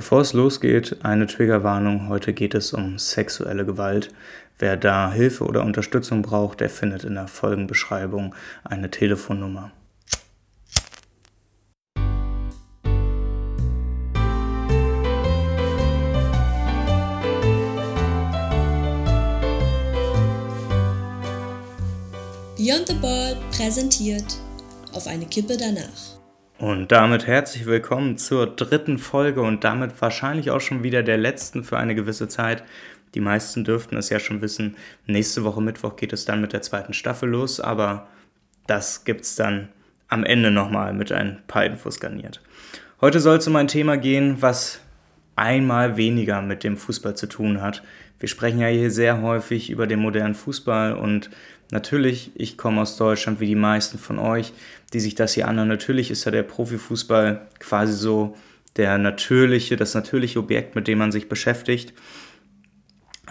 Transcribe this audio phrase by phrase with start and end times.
[0.00, 2.08] Bevor es losgeht, eine Triggerwarnung.
[2.08, 4.10] Heute geht es um sexuelle Gewalt.
[4.58, 8.34] Wer da Hilfe oder Unterstützung braucht, der findet in der Folgenbeschreibung
[8.64, 9.72] eine Telefonnummer.
[22.56, 24.38] Beyond the Ball präsentiert
[24.94, 26.09] auf eine Kippe danach.
[26.60, 31.64] Und damit herzlich willkommen zur dritten Folge und damit wahrscheinlich auch schon wieder der letzten
[31.64, 32.64] für eine gewisse Zeit.
[33.14, 34.76] Die meisten dürften es ja schon wissen.
[35.06, 38.08] Nächste Woche Mittwoch geht es dann mit der zweiten Staffel los, aber
[38.66, 39.70] das gibt es dann
[40.08, 42.42] am Ende nochmal mit ein paar Infos garniert.
[43.00, 44.82] Heute soll es um ein Thema gehen, was
[45.36, 47.82] einmal weniger mit dem Fußball zu tun hat.
[48.18, 51.30] Wir sprechen ja hier sehr häufig über den modernen Fußball und
[51.72, 54.52] natürlich, ich komme aus Deutschland wie die meisten von euch,
[54.92, 55.68] die sich das hier anhören.
[55.68, 58.36] Natürlich ist ja der Profifußball quasi so
[58.76, 61.92] der natürliche, das natürliche Objekt, mit dem man sich beschäftigt.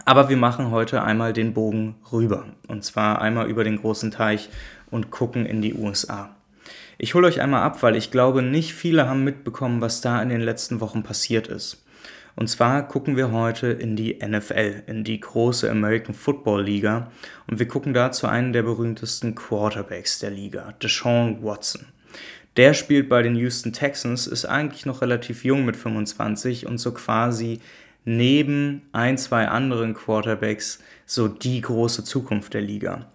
[0.05, 2.47] Aber wir machen heute einmal den Bogen rüber.
[2.67, 4.49] Und zwar einmal über den großen Teich
[4.89, 6.35] und gucken in die USA.
[6.97, 10.29] Ich hole euch einmal ab, weil ich glaube, nicht viele haben mitbekommen, was da in
[10.29, 11.85] den letzten Wochen passiert ist.
[12.39, 17.11] Und zwar gucken wir heute in die NFL, in die große American Football Liga.
[17.47, 21.87] Und wir gucken da zu einem der berühmtesten Quarterbacks der Liga, Deshaun Watson.
[22.55, 26.93] Der spielt bei den Houston Texans, ist eigentlich noch relativ jung mit 25 und so
[26.93, 27.59] quasi
[28.05, 33.07] neben ein, zwei anderen Quarterbacks so die große Zukunft der Liga.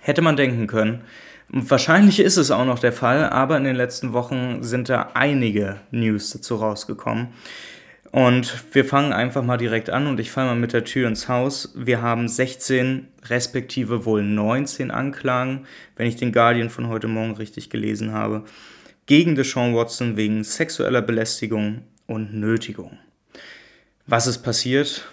[0.00, 1.02] Hätte man denken können.
[1.50, 5.78] Wahrscheinlich ist es auch noch der Fall, aber in den letzten Wochen sind da einige
[5.92, 7.28] News dazu rausgekommen.
[8.12, 11.28] Und wir fangen einfach mal direkt an und ich falle mal mit der Tür ins
[11.30, 11.72] Haus.
[11.74, 17.70] Wir haben 16 respektive wohl 19 Anklagen, wenn ich den Guardian von heute Morgen richtig
[17.70, 18.44] gelesen habe,
[19.06, 22.98] gegen Deshaun Watson wegen sexueller Belästigung und Nötigung.
[24.06, 25.08] Was ist passiert?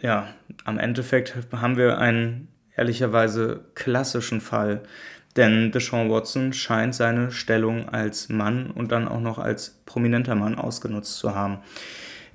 [0.00, 0.32] Ja,
[0.64, 4.84] am Endeffekt haben wir einen ehrlicherweise klassischen Fall,
[5.34, 10.54] denn Deshaun Watson scheint seine Stellung als Mann und dann auch noch als prominenter Mann
[10.54, 11.58] ausgenutzt zu haben.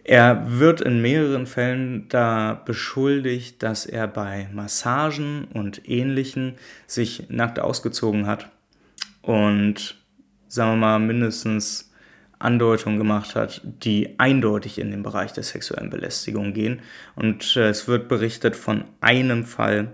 [0.04, 6.56] Er wird in mehreren Fällen da beschuldigt, dass er bei Massagen und ähnlichen
[6.88, 8.50] sich nackt ausgezogen hat
[9.22, 9.96] und
[10.50, 11.94] sagen wir mal mindestens
[12.38, 16.82] Andeutungen gemacht hat, die eindeutig in den Bereich der sexuellen Belästigung gehen.
[17.16, 19.94] Und äh, es wird berichtet von einem Fall,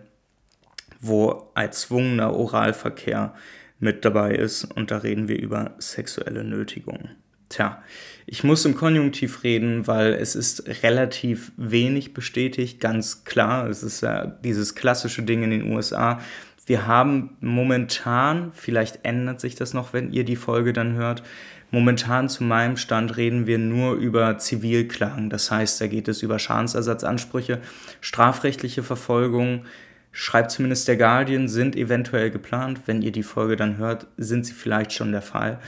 [0.99, 3.35] wo erzwungener Oralverkehr
[3.79, 7.09] mit dabei ist und da reden wir über sexuelle Nötigung.
[7.49, 7.81] Tja,
[8.27, 13.67] ich muss im Konjunktiv reden, weil es ist relativ wenig bestätigt, ganz klar.
[13.67, 16.19] Es ist ja dieses klassische Ding in den USA.
[16.67, 21.23] Wir haben momentan, vielleicht ändert sich das noch, wenn ihr die Folge dann hört,
[21.71, 25.31] momentan zu meinem Stand reden wir nur über Zivilklagen.
[25.31, 27.61] Das heißt, da geht es über Schadensersatzansprüche,
[28.01, 29.65] strafrechtliche Verfolgung,
[30.11, 32.81] schreibt zumindest der Guardian, sind eventuell geplant.
[32.85, 35.59] Wenn ihr die Folge dann hört, sind sie vielleicht schon der Fall.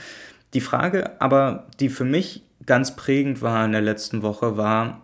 [0.54, 5.02] Die Frage aber, die für mich ganz prägend war in der letzten Woche, war,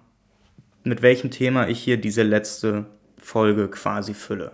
[0.85, 2.87] mit welchem Thema ich hier diese letzte
[3.17, 4.53] Folge quasi fülle.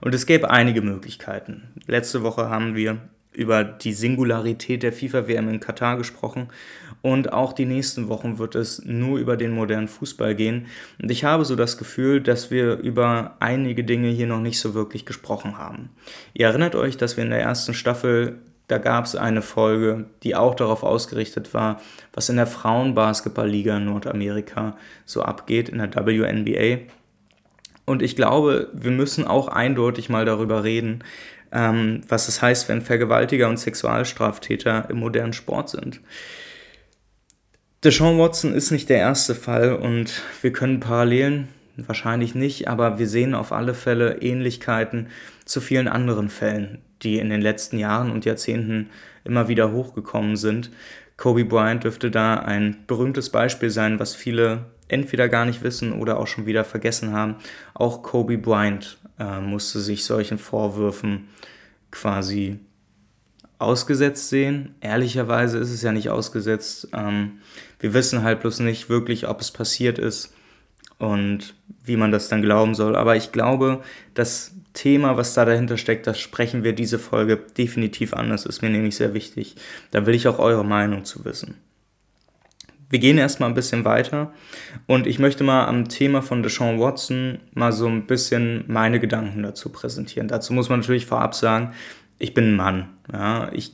[0.00, 1.74] Und es gäbe einige Möglichkeiten.
[1.86, 2.98] Letzte Woche haben wir
[3.32, 6.48] über die Singularität der FIFA-WM in Katar gesprochen
[7.02, 10.66] und auch die nächsten Wochen wird es nur über den modernen Fußball gehen.
[11.00, 14.74] Und ich habe so das Gefühl, dass wir über einige Dinge hier noch nicht so
[14.74, 15.90] wirklich gesprochen haben.
[16.32, 20.34] Ihr erinnert euch, dass wir in der ersten Staffel da gab es eine Folge, die
[20.34, 21.80] auch darauf ausgerichtet war,
[22.12, 26.82] was in der Frauenbasketballliga Nordamerika so abgeht, in der WNBA.
[27.84, 31.04] Und ich glaube, wir müssen auch eindeutig mal darüber reden,
[31.52, 36.00] ähm, was es heißt, wenn Vergewaltiger und Sexualstraftäter im modernen Sport sind.
[37.84, 41.46] Deshaun Watson ist nicht der erste Fall und wir können Parallelen
[41.76, 45.08] wahrscheinlich nicht, aber wir sehen auf alle Fälle Ähnlichkeiten
[45.44, 48.90] zu vielen anderen Fällen, die in den letzten Jahren und Jahrzehnten
[49.24, 50.70] immer wieder hochgekommen sind.
[51.16, 56.18] Kobe Bryant dürfte da ein berühmtes Beispiel sein, was viele entweder gar nicht wissen oder
[56.18, 57.36] auch schon wieder vergessen haben.
[57.74, 61.28] Auch Kobe Bryant äh, musste sich solchen Vorwürfen
[61.90, 62.58] quasi
[63.58, 64.74] ausgesetzt sehen.
[64.80, 66.88] Ehrlicherweise ist es ja nicht ausgesetzt.
[66.92, 67.38] Ähm,
[67.80, 70.34] wir wissen halt bloß nicht wirklich, ob es passiert ist
[70.98, 72.96] und wie man das dann glauben soll.
[72.96, 73.82] Aber ich glaube,
[74.14, 78.30] das Thema, was da dahinter steckt, das sprechen wir diese Folge definitiv an.
[78.30, 79.56] Das ist mir nämlich sehr wichtig.
[79.90, 81.56] Da will ich auch eure Meinung zu wissen.
[82.88, 84.32] Wir gehen erstmal ein bisschen weiter
[84.86, 89.42] und ich möchte mal am Thema von Deshaun Watson mal so ein bisschen meine Gedanken
[89.42, 90.28] dazu präsentieren.
[90.28, 91.72] Dazu muss man natürlich vorab sagen,
[92.20, 92.88] ich bin ein Mann.
[93.12, 93.72] Ja, ich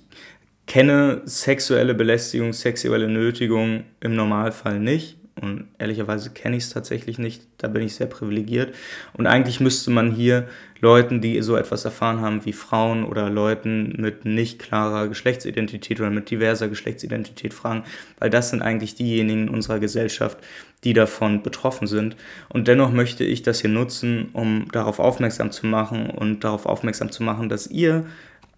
[0.67, 5.19] kenne sexuelle Belästigung, sexuelle Nötigung im Normalfall nicht.
[5.41, 7.43] Und ehrlicherweise kenne ich es tatsächlich nicht.
[7.57, 8.75] Da bin ich sehr privilegiert.
[9.15, 10.47] Und eigentlich müsste man hier
[10.81, 16.11] Leuten, die so etwas erfahren haben, wie Frauen oder Leuten mit nicht klarer Geschlechtsidentität oder
[16.11, 17.85] mit diverser Geschlechtsidentität fragen,
[18.19, 20.39] weil das sind eigentlich diejenigen in unserer Gesellschaft,
[20.85, 22.17] die davon betroffen sind.
[22.49, 27.11] Und dennoch möchte ich das hier nutzen, um darauf aufmerksam zu machen und darauf aufmerksam
[27.11, 28.05] zu machen, dass ihr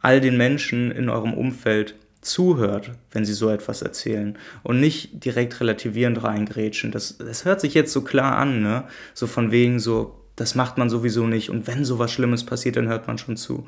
[0.00, 1.94] all den Menschen in eurem Umfeld
[2.24, 6.90] zuhört, wenn sie so etwas erzählen und nicht direkt relativierend reingrätschen.
[6.90, 8.84] Das, das hört sich jetzt so klar an, ne?
[9.14, 12.88] So von wegen so, das macht man sowieso nicht und wenn sowas Schlimmes passiert, dann
[12.88, 13.66] hört man schon zu.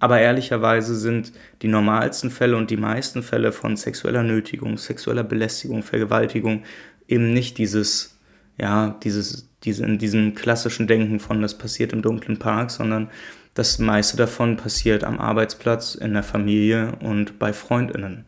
[0.00, 5.82] Aber ehrlicherweise sind die normalsten Fälle und die meisten Fälle von sexueller Nötigung, sexueller Belästigung,
[5.82, 6.62] Vergewaltigung
[7.08, 8.16] eben nicht dieses,
[8.58, 13.10] ja, dieses, diese, in diesem klassischen Denken von, das passiert im dunklen Park, sondern
[13.54, 18.24] das meiste davon passiert am Arbeitsplatz, in der Familie und bei Freundinnen.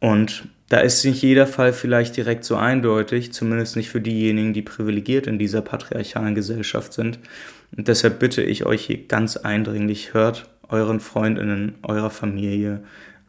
[0.00, 4.62] Und da ist nicht jeder Fall vielleicht direkt so eindeutig, zumindest nicht für diejenigen, die
[4.62, 7.18] privilegiert in dieser patriarchalen Gesellschaft sind.
[7.76, 12.82] Und deshalb bitte ich euch hier ganz eindringlich, hört euren Freundinnen, eurer Familie,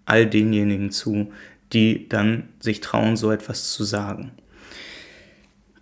[0.06, 1.32] all denjenigen zu,
[1.74, 4.32] die dann sich trauen, so etwas zu sagen.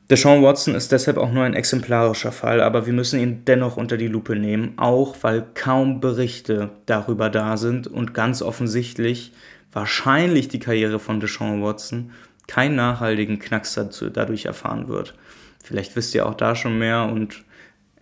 [0.09, 3.95] Deshaun Watson ist deshalb auch nur ein exemplarischer Fall, aber wir müssen ihn dennoch unter
[3.95, 9.31] die Lupe nehmen, auch weil kaum Berichte darüber da sind und ganz offensichtlich
[9.71, 12.11] wahrscheinlich die Karriere von Deshaun Watson
[12.47, 13.79] keinen nachhaltigen Knacks
[14.13, 15.15] dadurch erfahren wird.
[15.63, 17.43] Vielleicht wisst ihr auch da schon mehr und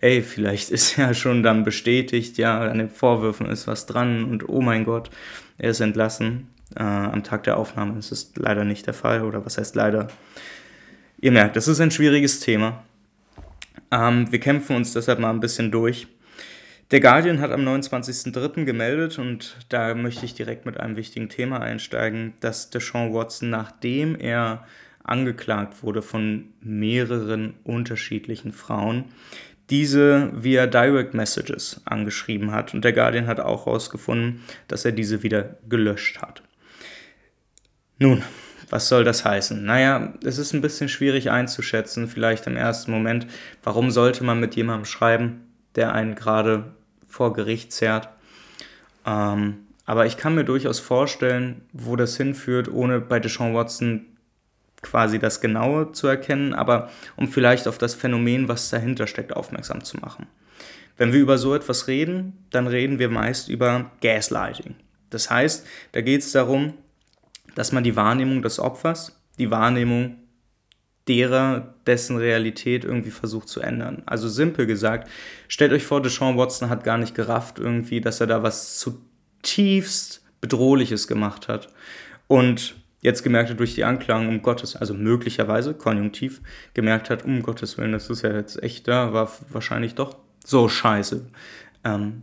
[0.00, 4.48] ey, vielleicht ist ja schon dann bestätigt, ja, an den Vorwürfen ist was dran und
[4.48, 5.10] oh mein Gott,
[5.58, 6.48] er ist entlassen.
[6.74, 10.08] Äh, am Tag der Aufnahme ist es leider nicht der Fall oder was heißt leider?
[11.22, 12.82] Ihr merkt, das ist ein schwieriges Thema.
[13.92, 16.08] Ähm, wir kämpfen uns deshalb mal ein bisschen durch.
[16.90, 18.64] Der Guardian hat am 29.03.
[18.64, 24.16] gemeldet und da möchte ich direkt mit einem wichtigen Thema einsteigen, dass Deshaun Watson, nachdem
[24.16, 24.66] er
[25.04, 29.04] angeklagt wurde von mehreren unterschiedlichen Frauen,
[29.70, 32.74] diese via Direct Messages angeschrieben hat.
[32.74, 36.42] Und der Guardian hat auch herausgefunden, dass er diese wieder gelöscht hat.
[38.00, 38.24] Nun,
[38.72, 39.62] was soll das heißen?
[39.62, 43.26] Naja, es ist ein bisschen schwierig einzuschätzen, vielleicht im ersten Moment,
[43.62, 45.42] warum sollte man mit jemandem schreiben,
[45.74, 46.72] der einen gerade
[47.06, 48.08] vor Gericht zerrt.
[49.04, 54.06] Ähm, aber ich kann mir durchaus vorstellen, wo das hinführt, ohne bei Deshaun Watson
[54.80, 59.84] quasi das Genaue zu erkennen, aber um vielleicht auf das Phänomen, was dahinter steckt, aufmerksam
[59.84, 60.28] zu machen.
[60.96, 64.76] Wenn wir über so etwas reden, dann reden wir meist über Gaslighting.
[65.10, 66.72] Das heißt, da geht es darum,
[67.54, 70.18] dass man die Wahrnehmung des Opfers, die Wahrnehmung
[71.08, 74.02] derer, dessen Realität irgendwie versucht zu ändern.
[74.06, 75.10] Also simpel gesagt,
[75.48, 80.22] stellt euch vor, Deshaun Watson hat gar nicht gerafft irgendwie, dass er da was zutiefst
[80.40, 81.68] Bedrohliches gemacht hat.
[82.28, 86.40] Und jetzt gemerkt hat durch die Anklagen, um Gottes, also möglicherweise, konjunktiv,
[86.74, 90.68] gemerkt hat, um Gottes Willen, das ist ja jetzt echt da, war wahrscheinlich doch so
[90.68, 91.26] scheiße.
[91.84, 92.22] Ähm,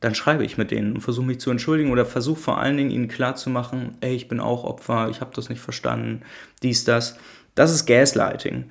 [0.00, 2.90] dann schreibe ich mit denen und versuche mich zu entschuldigen oder versuche vor allen Dingen
[2.90, 6.22] ihnen klarzumachen, ey, ich bin auch Opfer, ich habe das nicht verstanden,
[6.62, 7.18] dies, das.
[7.54, 8.66] Das ist Gaslighting.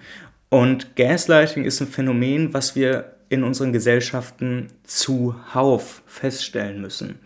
[0.49, 7.17] Und Gaslighting ist ein Phänomen, was wir in unseren Gesellschaften zuhauf feststellen müssen.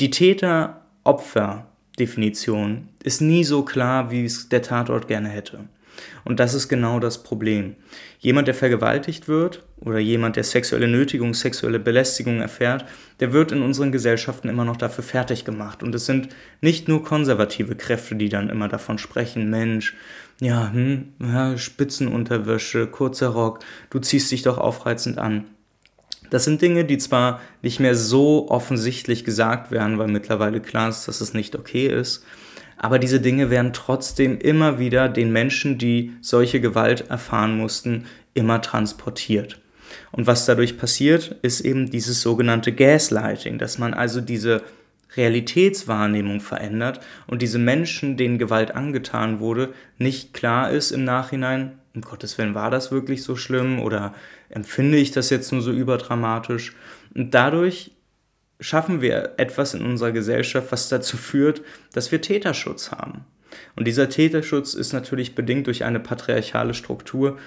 [0.00, 5.68] Die Täter-Opfer-Definition ist nie so klar, wie es der Tatort gerne hätte.
[6.24, 7.76] Und das ist genau das Problem.
[8.18, 12.84] Jemand, der vergewaltigt wird oder jemand, der sexuelle Nötigung, sexuelle Belästigung erfährt,
[13.20, 15.82] der wird in unseren Gesellschaften immer noch dafür fertig gemacht.
[15.82, 16.28] Und es sind
[16.60, 19.96] nicht nur konservative Kräfte, die dann immer davon sprechen, Mensch,
[20.40, 25.44] ja, hm, ja, Spitzenunterwäsche, kurzer Rock, du ziehst dich doch aufreizend an.
[26.30, 31.06] Das sind Dinge, die zwar nicht mehr so offensichtlich gesagt werden, weil mittlerweile klar ist,
[31.08, 32.24] dass es nicht okay ist,
[32.82, 38.62] aber diese Dinge werden trotzdem immer wieder den Menschen, die solche Gewalt erfahren mussten, immer
[38.62, 39.60] transportiert.
[40.12, 44.62] Und was dadurch passiert, ist eben dieses sogenannte Gaslighting, dass man also diese
[45.14, 52.00] Realitätswahrnehmung verändert und diese Menschen, denen Gewalt angetan wurde, nicht klar ist im Nachhinein, um
[52.00, 54.14] Gottes Willen, war das wirklich so schlimm oder
[54.48, 56.72] empfinde ich das jetzt nur so überdramatisch?
[57.14, 57.90] Und dadurch
[58.60, 61.62] schaffen wir etwas in unserer Gesellschaft, was dazu führt,
[61.92, 63.24] dass wir Täterschutz haben.
[63.76, 67.38] Und dieser Täterschutz ist natürlich bedingt durch eine patriarchale Struktur,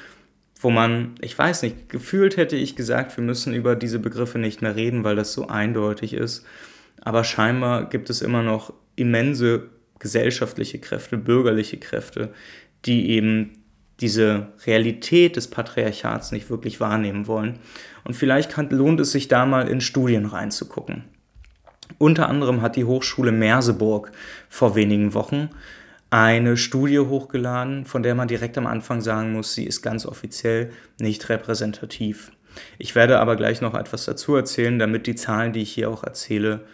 [0.60, 4.62] wo man, ich weiß nicht, gefühlt hätte ich gesagt, wir müssen über diese Begriffe nicht
[4.62, 6.46] mehr reden, weil das so eindeutig ist.
[7.02, 12.34] Aber scheinbar gibt es immer noch immense gesellschaftliche Kräfte, bürgerliche Kräfte,
[12.86, 13.63] die eben
[14.00, 17.60] diese Realität des Patriarchats nicht wirklich wahrnehmen wollen.
[18.04, 21.04] Und vielleicht kann, lohnt es sich da mal in Studien reinzugucken.
[21.98, 24.12] Unter anderem hat die Hochschule Merseburg
[24.50, 25.50] vor wenigen Wochen
[26.10, 30.72] eine Studie hochgeladen, von der man direkt am Anfang sagen muss, sie ist ganz offiziell
[31.00, 32.32] nicht repräsentativ.
[32.78, 36.04] Ich werde aber gleich noch etwas dazu erzählen, damit die Zahlen, die ich hier auch
[36.04, 36.66] erzähle,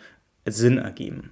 [0.45, 1.31] Sinn ergeben.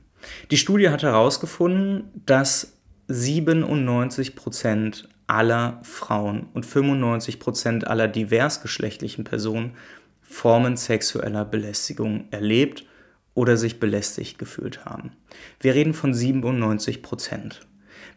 [0.51, 2.77] Die Studie hat herausgefunden, dass
[3.10, 9.75] 97 Prozent aller Frauen und 95 Prozent aller diversgeschlechtlichen Personen
[10.22, 12.86] Formen sexueller Belästigung erlebt
[13.34, 15.12] oder sich belästigt gefühlt haben.
[15.60, 17.62] Wir reden von 97 Prozent.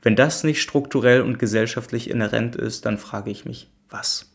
[0.02, 4.32] Wenn das nicht strukturell und gesellschaftlich inhärent ist, dann frage ich mich, was?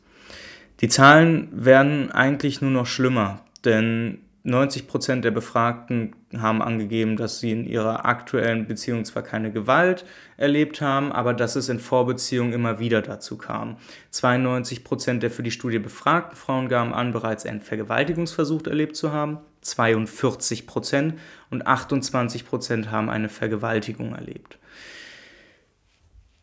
[0.82, 7.40] Die Zahlen werden eigentlich nur noch schlimmer, denn 90 Prozent der Befragten haben angegeben, dass
[7.40, 10.06] sie in ihrer aktuellen Beziehung zwar keine Gewalt
[10.38, 13.78] erlebt haben, aber dass es in Vorbeziehungen immer wieder dazu kam.
[14.12, 19.12] 92 Prozent der für die Studie befragten Frauen gaben an, bereits einen Vergewaltigungsversuch erlebt zu
[19.12, 19.40] haben.
[19.62, 21.16] 42 Prozent
[21.50, 24.60] und 28 Prozent haben eine Vergewaltigung erlebt.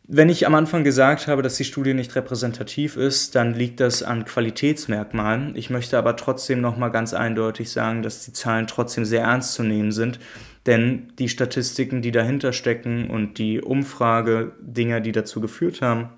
[0.05, 4.03] Wenn ich am Anfang gesagt habe, dass die Studie nicht repräsentativ ist, dann liegt das
[4.03, 5.55] an Qualitätsmerkmalen.
[5.55, 9.63] Ich möchte aber trotzdem nochmal ganz eindeutig sagen, dass die Zahlen trotzdem sehr ernst zu
[9.63, 10.19] nehmen sind,
[10.65, 16.09] denn die Statistiken, die dahinter stecken und die Umfrage-Dinger, die dazu geführt haben,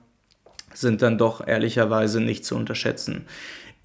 [0.73, 3.25] sind dann doch ehrlicherweise nicht zu unterschätzen.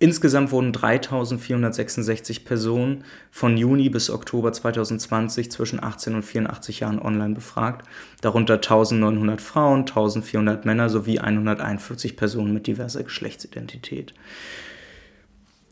[0.02, 7.34] Insgesamt wurden 3466 Personen von Juni bis Oktober 2020 zwischen 18 und 84 Jahren online
[7.34, 7.86] befragt,
[8.22, 14.14] darunter 1900 Frauen, 1400 Männer sowie 141 Personen mit diverser Geschlechtsidentität.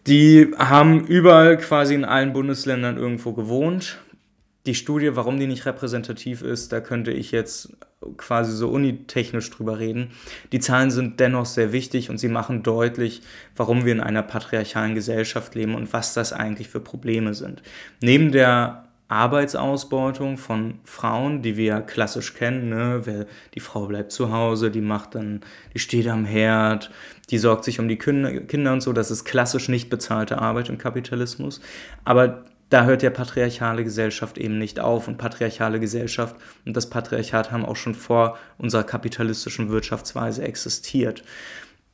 [0.06, 3.98] Die haben überall quasi in allen Bundesländern irgendwo gewohnt,
[4.68, 7.72] die Studie, warum die nicht repräsentativ ist, da könnte ich jetzt
[8.18, 10.10] quasi so unitechnisch drüber reden.
[10.52, 13.22] Die Zahlen sind dennoch sehr wichtig und sie machen deutlich,
[13.56, 17.62] warum wir in einer patriarchalen Gesellschaft leben und was das eigentlich für Probleme sind.
[18.00, 23.26] Neben der Arbeitsausbeutung von Frauen, die wir ja klassisch kennen, ne?
[23.54, 25.40] die Frau bleibt zu Hause, die macht dann,
[25.72, 26.90] die steht am Herd,
[27.30, 30.76] die sorgt sich um die Kinder und so, das ist klassisch nicht bezahlte Arbeit im
[30.76, 31.62] Kapitalismus.
[32.04, 35.08] Aber da hört der patriarchale Gesellschaft eben nicht auf.
[35.08, 41.22] Und patriarchale Gesellschaft und das Patriarchat haben auch schon vor unserer kapitalistischen Wirtschaftsweise existiert.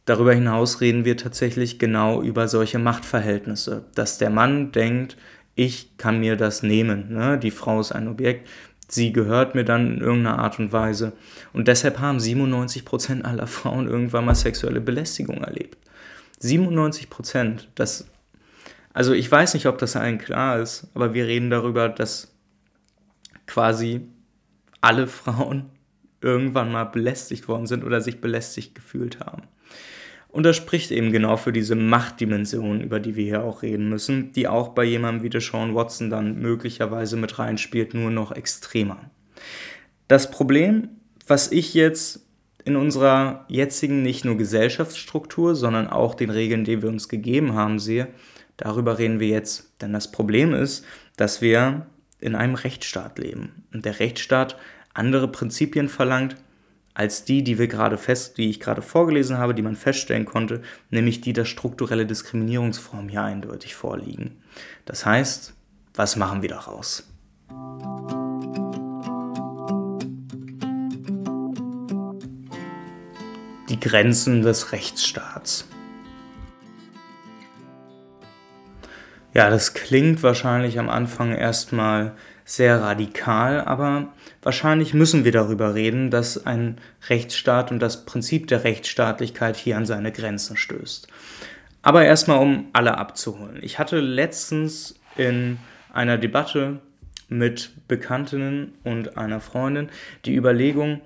[0.04, 5.16] Darüber hinaus reden wir tatsächlich genau über solche Machtverhältnisse, dass der Mann denkt,
[5.54, 7.12] ich kann mir das nehmen.
[7.12, 7.38] Ne?
[7.38, 8.48] Die Frau ist ein Objekt,
[8.88, 11.12] sie gehört mir dann in irgendeiner Art und Weise.
[11.52, 15.78] Und deshalb haben 97 Prozent aller Frauen irgendwann mal sexuelle Belästigung erlebt.
[16.40, 18.06] 97 Prozent, das
[18.94, 22.32] also ich weiß nicht, ob das allen klar ist, aber wir reden darüber, dass
[23.46, 24.02] quasi
[24.80, 25.66] alle Frauen
[26.22, 29.42] irgendwann mal belästigt worden sind oder sich belästigt gefühlt haben.
[30.28, 34.32] Und das spricht eben genau für diese Machtdimension, über die wir hier auch reden müssen,
[34.32, 39.10] die auch bei jemandem wie Deshaun Watson dann möglicherweise mit reinspielt, nur noch extremer.
[40.08, 40.88] Das Problem,
[41.26, 42.26] was ich jetzt
[42.64, 47.78] in unserer jetzigen nicht nur Gesellschaftsstruktur, sondern auch den Regeln, die wir uns gegeben haben,
[47.78, 48.08] sehe,
[48.56, 49.72] Darüber reden wir jetzt.
[49.80, 50.84] Denn das Problem ist,
[51.16, 51.86] dass wir
[52.20, 53.64] in einem Rechtsstaat leben.
[53.72, 54.56] Und der Rechtsstaat
[54.94, 56.36] andere Prinzipien verlangt
[56.94, 60.62] als die, die wir gerade fest, die ich gerade vorgelesen habe, die man feststellen konnte,
[60.90, 64.36] nämlich die, dass strukturelle Diskriminierungsformen hier eindeutig vorliegen.
[64.84, 65.54] Das heißt,
[65.94, 67.08] was machen wir daraus?
[73.68, 75.66] Die Grenzen des Rechtsstaats.
[79.34, 82.12] Ja, das klingt wahrscheinlich am Anfang erstmal
[82.44, 84.12] sehr radikal, aber
[84.42, 89.86] wahrscheinlich müssen wir darüber reden, dass ein Rechtsstaat und das Prinzip der Rechtsstaatlichkeit hier an
[89.86, 91.08] seine Grenzen stößt.
[91.82, 93.58] Aber erstmal, um alle abzuholen.
[93.60, 95.58] Ich hatte letztens in
[95.92, 96.80] einer Debatte
[97.28, 99.88] mit Bekanntinnen und einer Freundin
[100.26, 101.00] die Überlegung,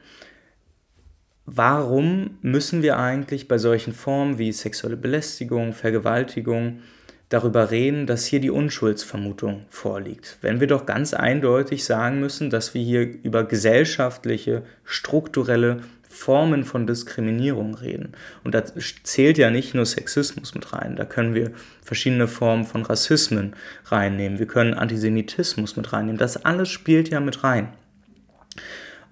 [1.46, 6.82] warum müssen wir eigentlich bei solchen Formen wie sexuelle Belästigung, Vergewaltigung,
[7.28, 10.38] darüber reden, dass hier die Unschuldsvermutung vorliegt.
[10.40, 16.86] Wenn wir doch ganz eindeutig sagen müssen, dass wir hier über gesellschaftliche, strukturelle Formen von
[16.86, 18.12] Diskriminierung reden.
[18.42, 22.82] Und da zählt ja nicht nur Sexismus mit rein, da können wir verschiedene Formen von
[22.82, 23.54] Rassismen
[23.84, 27.68] reinnehmen, wir können Antisemitismus mit reinnehmen, das alles spielt ja mit rein.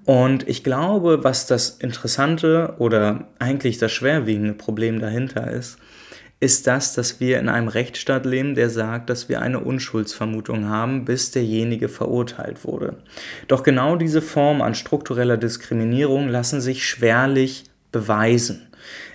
[0.04, 5.78] Und ich glaube, was das interessante oder eigentlich das schwerwiegende Problem dahinter ist,
[6.38, 11.04] ist das, dass wir in einem Rechtsstaat leben, der sagt, dass wir eine Unschuldsvermutung haben,
[11.04, 12.96] bis derjenige verurteilt wurde.
[13.48, 18.66] Doch genau diese Form an struktureller Diskriminierung lassen sich schwerlich beweisen.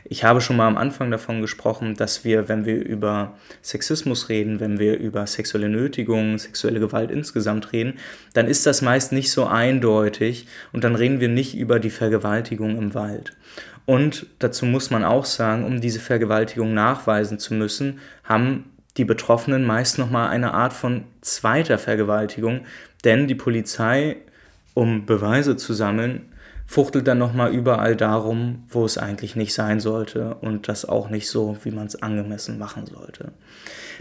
[0.04, 4.60] Ich habe schon mal am Anfang davon gesprochen, dass wir, wenn wir über Sexismus reden,
[4.60, 7.94] wenn wir über sexuelle Nötigung, sexuelle Gewalt insgesamt reden,
[8.34, 12.78] dann ist das meist nicht so eindeutig und dann reden wir nicht über die Vergewaltigung
[12.78, 13.38] im Wald.
[13.86, 18.66] Und dazu muss man auch sagen, um diese Vergewaltigung nachweisen zu müssen, haben
[18.98, 22.62] die Betroffenen meist nochmal eine Art von zweiter Vergewaltigung,
[23.04, 24.18] denn die Polizei,
[24.74, 26.28] um Beweise zu sammeln,
[26.68, 31.30] fuchtelt dann nochmal überall darum, wo es eigentlich nicht sein sollte und das auch nicht
[31.30, 33.34] so, wie man es angemessen machen sollte.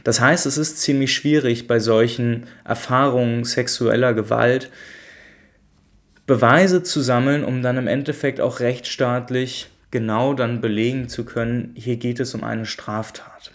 [0.04, 4.70] Das heißt, es ist ziemlich schwierig bei solchen Erfahrungen sexueller Gewalt
[6.26, 11.96] Beweise zu sammeln, um dann im Endeffekt auch rechtsstaatlich genau dann belegen zu können, hier
[11.96, 13.52] geht es um eine Straftat.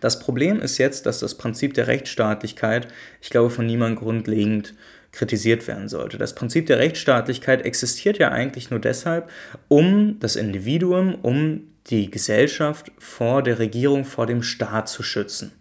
[0.00, 2.88] Das Problem ist jetzt, dass das Prinzip der Rechtsstaatlichkeit,
[3.20, 4.74] ich glaube, von niemandem grundlegend
[5.10, 6.18] kritisiert werden sollte.
[6.18, 9.30] Das Prinzip der Rechtsstaatlichkeit existiert ja eigentlich nur deshalb,
[9.66, 15.52] um das Individuum, um die Gesellschaft vor der Regierung, vor dem Staat zu schützen.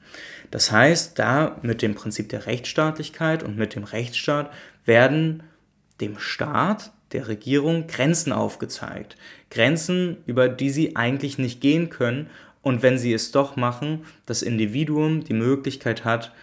[0.52, 4.52] Das heißt, da mit dem Prinzip der Rechtsstaatlichkeit und mit dem Rechtsstaat
[4.86, 5.44] werden
[6.00, 9.18] dem Staat, der Regierung Grenzen aufgezeigt.
[9.50, 12.30] Grenzen, über die sie eigentlich nicht gehen können
[12.62, 16.34] und wenn sie es doch machen, das Individuum die Möglichkeit hat,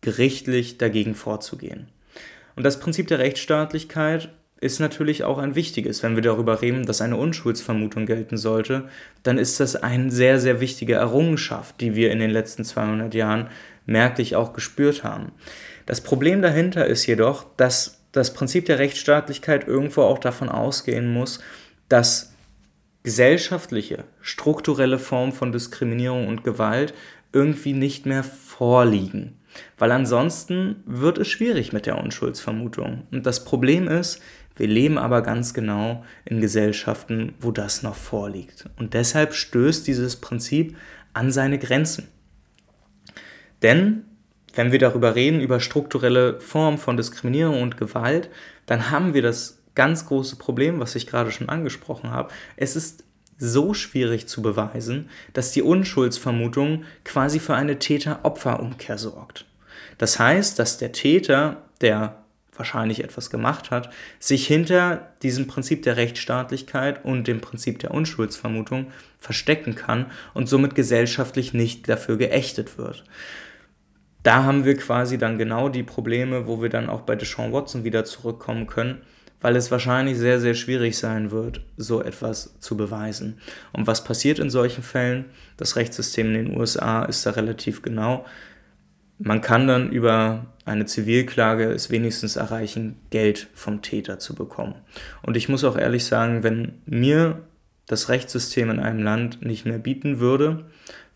[0.00, 1.88] gerichtlich dagegen vorzugehen.
[2.56, 6.02] Und das Prinzip der Rechtsstaatlichkeit ist natürlich auch ein wichtiges.
[6.02, 8.88] Wenn wir darüber reden, dass eine Unschuldsvermutung gelten sollte,
[9.22, 13.48] dann ist das eine sehr, sehr wichtige Errungenschaft, die wir in den letzten 200 Jahren
[13.86, 15.32] merklich auch gespürt haben.
[15.86, 21.40] Das Problem dahinter ist jedoch, dass das Prinzip der Rechtsstaatlichkeit irgendwo auch davon ausgehen muss,
[21.88, 22.32] dass
[23.02, 26.94] gesellschaftliche, strukturelle Formen von Diskriminierung und Gewalt
[27.32, 29.36] irgendwie nicht mehr vorliegen.
[29.78, 33.06] Weil ansonsten wird es schwierig mit der Unschuldsvermutung.
[33.10, 34.20] Und das Problem ist,
[34.56, 38.66] wir leben aber ganz genau in Gesellschaften, wo das noch vorliegt.
[38.78, 40.76] Und deshalb stößt dieses Prinzip
[41.12, 42.08] an seine Grenzen.
[43.62, 44.04] Denn
[44.54, 48.30] wenn wir darüber reden, über strukturelle Formen von Diskriminierung und Gewalt,
[48.66, 52.30] dann haben wir das ganz große Problem, was ich gerade schon angesprochen habe.
[52.56, 53.04] Es ist
[53.38, 59.46] so schwierig zu beweisen, dass die Unschuldsvermutung quasi für eine Täter-Opfer-Umkehr sorgt.
[59.98, 62.16] Das heißt, dass der Täter, der
[62.54, 68.92] wahrscheinlich etwas gemacht hat, sich hinter diesem Prinzip der Rechtsstaatlichkeit und dem Prinzip der Unschuldsvermutung
[69.18, 73.04] verstecken kann und somit gesellschaftlich nicht dafür geächtet wird.
[74.22, 77.84] Da haben wir quasi dann genau die Probleme, wo wir dann auch bei Deshaun Watson
[77.84, 78.98] wieder zurückkommen können,
[79.40, 83.38] weil es wahrscheinlich sehr, sehr schwierig sein wird, so etwas zu beweisen.
[83.72, 85.26] Und was passiert in solchen Fällen?
[85.56, 88.26] Das Rechtssystem in den USA ist da relativ genau.
[89.18, 94.74] Man kann dann über eine Zivilklage es wenigstens erreichen, Geld vom Täter zu bekommen.
[95.22, 97.40] Und ich muss auch ehrlich sagen, wenn mir
[97.86, 100.64] das Rechtssystem in einem Land nicht mehr bieten würde,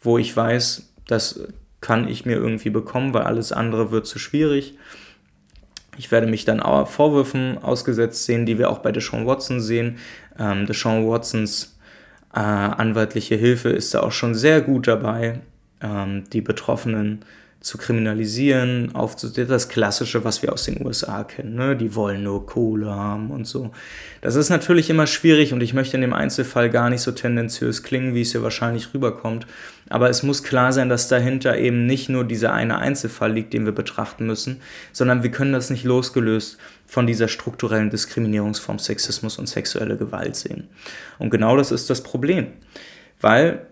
[0.01, 1.47] wo ich weiß, das
[1.85, 4.79] kann ich mir irgendwie bekommen, weil alles andere wird zu schwierig,
[5.99, 9.99] ich werde mich dann auch Vorwürfen ausgesetzt sehen, die wir auch bei Deshaun Watson sehen.
[10.39, 11.79] Ähm, Deshaun Watsons
[12.35, 15.41] äh, anwaltliche Hilfe ist da auch schon sehr gut dabei,
[15.83, 17.21] ähm, die Betroffenen
[17.65, 19.49] zu kriminalisieren, aufzunehmen.
[19.49, 21.55] Das Klassische, was wir aus den USA kennen.
[21.55, 21.75] Ne?
[21.75, 23.71] Die wollen nur Kohle haben und so.
[24.21, 27.83] Das ist natürlich immer schwierig und ich möchte in dem Einzelfall gar nicht so tendenziös
[27.83, 29.47] klingen, wie es hier wahrscheinlich rüberkommt.
[29.89, 33.65] Aber es muss klar sein, dass dahinter eben nicht nur dieser eine Einzelfall liegt, den
[33.65, 34.61] wir betrachten müssen,
[34.93, 40.69] sondern wir können das nicht losgelöst von dieser strukturellen Diskriminierungsform Sexismus und sexuelle Gewalt sehen.
[41.19, 42.49] Und genau das ist das Problem.
[43.23, 43.69] Weil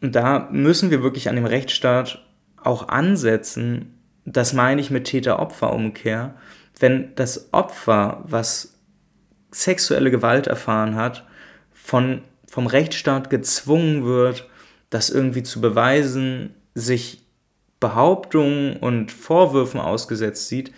[0.00, 2.24] da müssen wir wirklich an dem Rechtsstaat
[2.64, 6.34] auch ansetzen, das meine ich mit Täter-Opfer-Umkehr,
[6.78, 8.78] wenn das Opfer, was
[9.50, 11.24] sexuelle Gewalt erfahren hat,
[11.72, 14.48] von, vom Rechtsstaat gezwungen wird,
[14.90, 17.22] das irgendwie zu beweisen, sich
[17.80, 20.72] Behauptungen und Vorwürfen ausgesetzt sieht,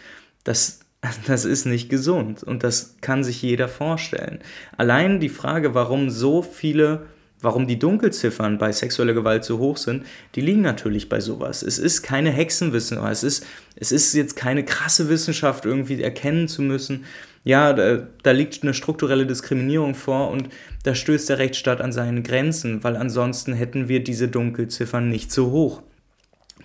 [0.45, 0.81] das,
[1.27, 4.41] das ist nicht gesund und das kann sich jeder vorstellen.
[4.77, 7.07] Allein die Frage, warum so viele
[7.47, 10.05] Warum die Dunkelziffern bei sexueller Gewalt so hoch sind,
[10.35, 11.63] die liegen natürlich bei sowas.
[11.63, 16.61] Es ist keine Hexenwissenschaft, es ist, es ist jetzt keine krasse Wissenschaft, irgendwie erkennen zu
[16.63, 17.05] müssen,
[17.45, 20.49] ja, da, da liegt eine strukturelle Diskriminierung vor und
[20.83, 25.53] da stößt der Rechtsstaat an seine Grenzen, weil ansonsten hätten wir diese Dunkelziffern nicht so
[25.53, 25.83] hoch.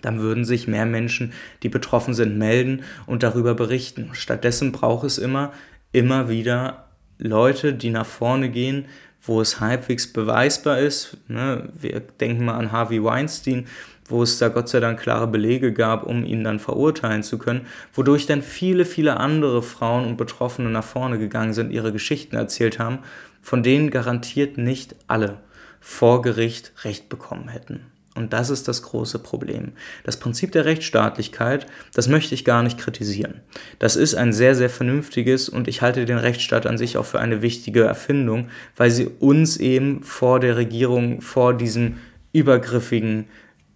[0.00, 4.10] Dann würden sich mehr Menschen, die betroffen sind, melden und darüber berichten.
[4.14, 5.52] Stattdessen braucht es immer,
[5.92, 8.86] immer wieder Leute, die nach vorne gehen,
[9.22, 11.16] wo es halbwegs beweisbar ist.
[11.28, 11.68] Ne?
[11.78, 13.66] Wir denken mal an Harvey Weinstein,
[14.06, 17.66] wo es da Gott sei Dank klare Belege gab, um ihn dann verurteilen zu können,
[17.94, 22.78] wodurch dann viele, viele andere Frauen und Betroffene nach vorne gegangen sind, ihre Geschichten erzählt
[22.78, 22.98] haben,
[23.40, 25.38] von denen garantiert nicht alle
[25.80, 27.86] vor Gericht Recht bekommen hätten.
[28.22, 29.72] Und das ist das große Problem.
[30.04, 33.40] Das Prinzip der Rechtsstaatlichkeit, das möchte ich gar nicht kritisieren.
[33.80, 37.18] Das ist ein sehr, sehr vernünftiges und ich halte den Rechtsstaat an sich auch für
[37.18, 41.96] eine wichtige Erfindung, weil sie uns eben vor der Regierung, vor diesem
[42.32, 43.26] Übergriffigen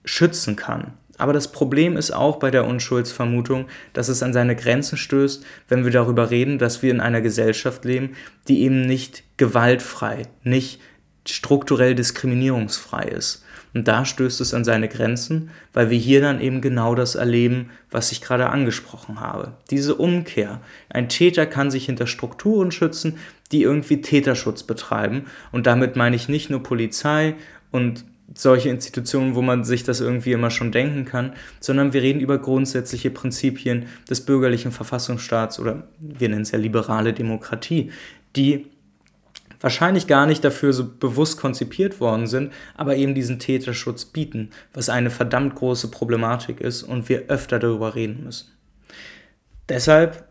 [0.05, 0.93] schützen kann.
[1.19, 5.83] Aber das Problem ist auch bei der Unschuldsvermutung, dass es an seine Grenzen stößt, wenn
[5.83, 8.15] wir darüber reden, dass wir in einer Gesellschaft leben,
[8.47, 10.81] die eben nicht gewaltfrei, nicht
[11.27, 13.43] strukturell diskriminierungsfrei ist.
[13.77, 17.69] Und da stößt es an seine Grenzen, weil wir hier dann eben genau das erleben,
[17.91, 19.53] was ich gerade angesprochen habe.
[19.71, 20.63] Diese Umkehr.
[20.89, 23.19] Ein Täter kann sich hinter Strukturen schützen,
[23.53, 25.27] die irgendwie Täterschutz betreiben.
[25.53, 27.35] Und damit meine ich nicht nur Polizei
[27.71, 32.21] und solche Institutionen, wo man sich das irgendwie immer schon denken kann, sondern wir reden
[32.21, 37.91] über grundsätzliche Prinzipien des bürgerlichen Verfassungsstaats oder wir nennen es ja liberale Demokratie,
[38.37, 38.65] die
[39.67, 44.89] wahrscheinlich gar nicht dafür so bewusst konzipiert worden sind, aber eben diesen Täterschutz bieten, was
[44.89, 48.53] eine verdammt große Problematik ist und wir öfter darüber reden müssen.
[49.69, 50.29] Deshalb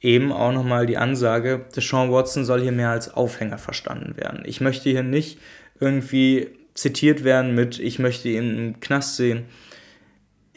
[0.00, 4.40] eben auch nochmal die Ansage, Deshaun Watson soll hier mehr als Aufhänger verstanden werden.
[4.46, 5.38] Ich möchte hier nicht
[5.78, 9.44] irgendwie zitiert werden mit, ich möchte ihn im Knast sehen.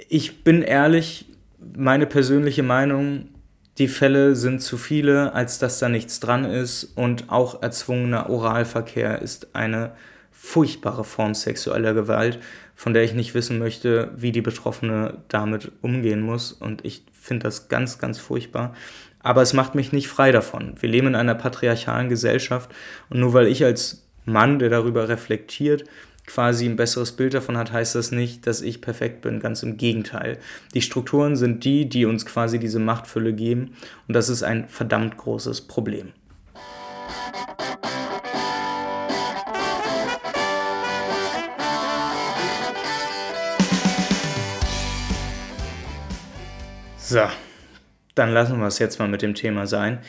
[0.07, 1.25] Ich bin ehrlich,
[1.75, 3.27] meine persönliche Meinung,
[3.81, 9.23] die Fälle sind zu viele, als dass da nichts dran ist und auch erzwungener Oralverkehr
[9.23, 9.93] ist eine
[10.31, 12.37] furchtbare Form sexueller Gewalt,
[12.75, 17.45] von der ich nicht wissen möchte, wie die Betroffene damit umgehen muss und ich finde
[17.45, 18.75] das ganz, ganz furchtbar.
[19.23, 20.75] Aber es macht mich nicht frei davon.
[20.79, 22.69] Wir leben in einer patriarchalen Gesellschaft
[23.09, 25.85] und nur weil ich als Mann, der darüber reflektiert,
[26.33, 29.41] quasi ein besseres Bild davon hat, heißt das nicht, dass ich perfekt bin.
[29.41, 30.37] Ganz im Gegenteil.
[30.73, 33.75] Die Strukturen sind die, die uns quasi diese Machtfülle geben.
[34.07, 36.13] Und das ist ein verdammt großes Problem.
[46.97, 47.23] So,
[48.15, 49.99] dann lassen wir es jetzt mal mit dem Thema sein.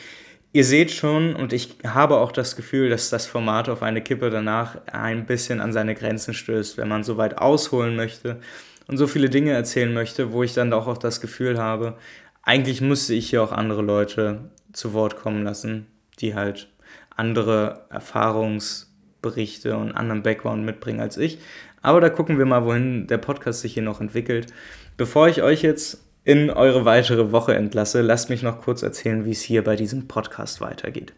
[0.55, 4.29] Ihr seht schon, und ich habe auch das Gefühl, dass das Format auf eine Kippe
[4.29, 8.39] danach ein bisschen an seine Grenzen stößt, wenn man so weit ausholen möchte
[8.87, 11.97] und so viele Dinge erzählen möchte, wo ich dann auch das Gefühl habe,
[12.43, 15.87] eigentlich müsste ich hier auch andere Leute zu Wort kommen lassen,
[16.19, 16.69] die halt
[17.17, 21.39] andere Erfahrungsberichte und anderen Background mitbringen als ich.
[21.81, 24.53] Aber da gucken wir mal, wohin der Podcast sich hier noch entwickelt.
[24.97, 29.33] Bevor ich euch jetzt in eure weitere Woche entlasse, lasst mich noch kurz erzählen, wie
[29.33, 31.13] es hier bei diesem Podcast weitergeht.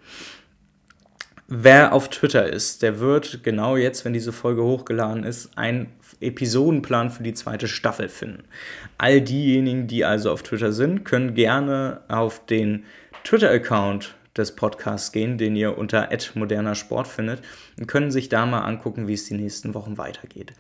[1.47, 7.11] Wer auf Twitter ist, der wird genau jetzt, wenn diese Folge hochgeladen ist, einen Episodenplan
[7.11, 8.45] für die zweite Staffel finden.
[8.97, 12.85] All diejenigen, die also auf Twitter sind, können gerne auf den
[13.25, 17.41] Twitter-Account des Podcasts gehen, den ihr unter moderner Sport findet
[17.79, 20.53] und können sich da mal angucken, wie es die nächsten Wochen weitergeht.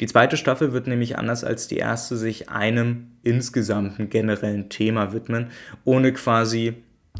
[0.00, 5.48] Die zweite Staffel wird nämlich anders als die erste sich einem insgesamten generellen Thema widmen,
[5.84, 6.74] ohne quasi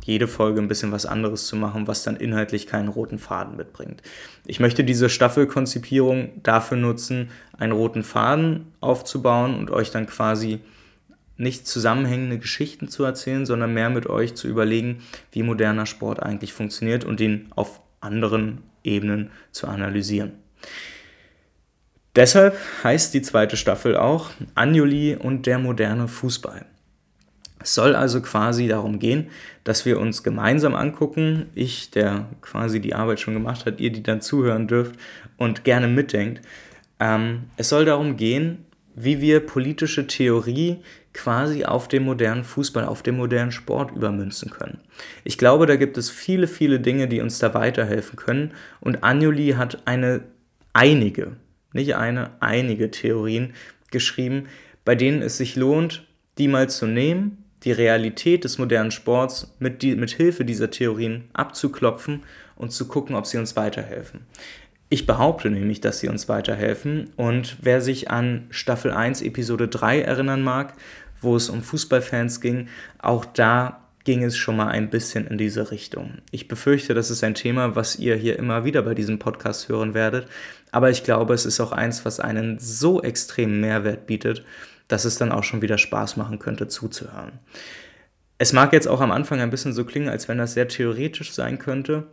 [0.04, 4.02] jede Folge ein bisschen was anderes zu machen, was dann inhaltlich keinen roten Faden mitbringt.
[4.46, 10.60] Ich möchte diese Staffelkonzipierung dafür nutzen, einen roten Faden aufzubauen und euch dann quasi
[11.38, 16.52] nicht zusammenhängende Geschichten zu erzählen, sondern mehr mit euch zu überlegen, wie moderner Sport eigentlich
[16.52, 20.32] funktioniert und ihn auf anderen Ebenen zu analysieren.
[22.16, 26.66] Deshalb heißt die zweite Staffel auch Anjuli und der moderne Fußball.
[27.60, 29.28] Es soll also quasi darum gehen,
[29.64, 34.02] dass wir uns gemeinsam angucken, ich, der quasi die Arbeit schon gemacht hat, ihr, die
[34.02, 34.96] dann zuhören dürft
[35.36, 36.40] und gerne mitdenkt.
[37.00, 38.64] Ähm, es soll darum gehen,
[39.04, 40.78] wie wir politische Theorie
[41.12, 44.78] quasi auf den modernen Fußball, auf den modernen Sport übermünzen können.
[45.24, 48.52] Ich glaube, da gibt es viele, viele Dinge, die uns da weiterhelfen können.
[48.80, 50.20] Und Anjuli hat eine,
[50.72, 51.36] einige,
[51.72, 53.54] nicht eine, einige Theorien
[53.90, 54.46] geschrieben,
[54.84, 56.06] bei denen es sich lohnt,
[56.38, 61.24] die mal zu nehmen, die Realität des modernen Sports mit, die, mit Hilfe dieser Theorien
[61.32, 62.22] abzuklopfen
[62.54, 64.20] und zu gucken, ob sie uns weiterhelfen.
[64.90, 67.10] Ich behaupte nämlich, dass sie uns weiterhelfen.
[67.16, 70.74] Und wer sich an Staffel 1, Episode 3 erinnern mag,
[71.20, 75.70] wo es um Fußballfans ging, auch da ging es schon mal ein bisschen in diese
[75.70, 76.18] Richtung.
[76.30, 79.92] Ich befürchte, das ist ein Thema, was ihr hier immer wieder bei diesem Podcast hören
[79.92, 80.26] werdet.
[80.70, 84.44] Aber ich glaube, es ist auch eins, was einen so extremen Mehrwert bietet,
[84.86, 87.32] dass es dann auch schon wieder Spaß machen könnte zuzuhören.
[88.38, 91.32] Es mag jetzt auch am Anfang ein bisschen so klingen, als wenn das sehr theoretisch
[91.32, 92.06] sein könnte.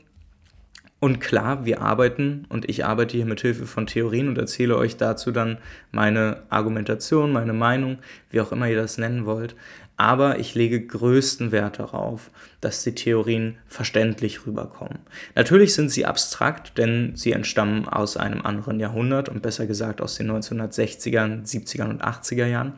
[0.99, 4.97] Und klar, wir arbeiten und ich arbeite hier mit Hilfe von Theorien und erzähle euch
[4.97, 5.57] dazu dann
[5.91, 9.55] meine Argumentation, meine Meinung, wie auch immer ihr das nennen wollt.
[9.97, 12.29] aber ich lege größten Wert darauf,
[12.59, 14.99] dass die Theorien verständlich rüberkommen.
[15.35, 20.15] Natürlich sind sie abstrakt, denn sie entstammen aus einem anderen Jahrhundert und besser gesagt aus
[20.15, 22.73] den 1960er, 70er und 80er Jahren.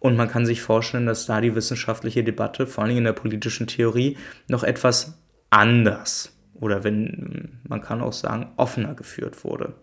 [0.00, 3.66] Und man kann sich vorstellen, dass da die wissenschaftliche Debatte, vor allem in der politischen
[3.66, 4.18] Theorie,
[4.48, 5.14] noch etwas
[5.50, 9.74] anders oder wenn man kann auch sagen, offener geführt wurde.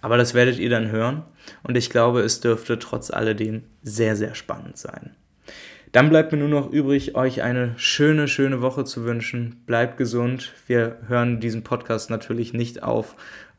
[0.00, 1.22] Aber das werdet ihr dann hören
[1.62, 5.10] und ich glaube, es dürfte trotz alledem sehr, sehr spannend sein.
[5.92, 9.62] Dann bleibt mir nur noch übrig, euch eine schöne, schöne Woche zu wünschen.
[9.66, 10.54] Bleibt gesund.
[10.66, 13.14] Wir hören diesen Podcast natürlich nicht auf,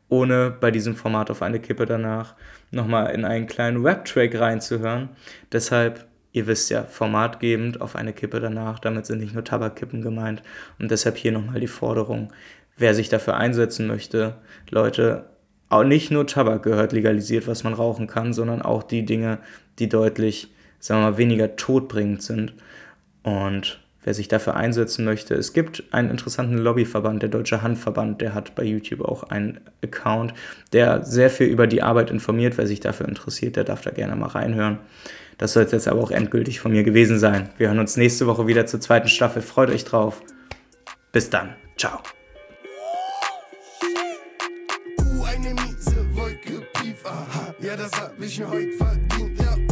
[0.08, 2.34] ohne bei diesem Format auf eine Kippe danach
[2.72, 5.10] nochmal in einen kleinen Webtrack reinzuhören.
[5.52, 8.78] Deshalb, ihr wisst ja, formatgebend auf eine Kippe danach.
[8.78, 10.42] Damit sind nicht nur Tabakkippen gemeint.
[10.78, 12.30] Und deshalb hier nochmal die Forderung,
[12.76, 14.34] wer sich dafür einsetzen möchte,
[14.68, 15.30] Leute,
[15.70, 19.38] auch nicht nur Tabak gehört legalisiert, was man rauchen kann, sondern auch die Dinge,
[19.78, 20.50] die deutlich
[20.84, 22.52] sagen wir mal, weniger todbringend sind.
[23.22, 28.34] Und wer sich dafür einsetzen möchte, es gibt einen interessanten Lobbyverband, der Deutsche Handverband, der
[28.34, 30.34] hat bei YouTube auch einen Account,
[30.74, 32.58] der sehr viel über die Arbeit informiert.
[32.58, 34.78] Wer sich dafür interessiert, der darf da gerne mal reinhören.
[35.38, 37.48] Das soll es jetzt aber auch endgültig von mir gewesen sein.
[37.58, 39.42] Wir hören uns nächste Woche wieder zur zweiten Staffel.
[39.42, 40.22] Freut euch drauf.
[41.12, 41.54] Bis dann.
[41.76, 41.98] Ciao.
[44.98, 46.06] Uh, eine miese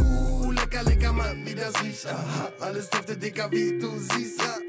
[0.01, 2.51] uh lecker, lecker, Mann, wie das riecht, aha.
[2.59, 4.63] Alles duftet dicker, wie du siehst, ja.